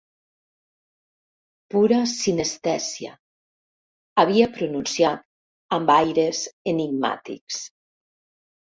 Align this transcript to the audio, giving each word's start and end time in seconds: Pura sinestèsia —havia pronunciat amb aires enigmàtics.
Pura 1.73 1.99
sinestèsia 2.13 3.13
—havia 3.15 4.51
pronunciat 4.57 5.29
amb 5.79 5.97
aires 6.01 6.45
enigmàtics. 6.75 7.67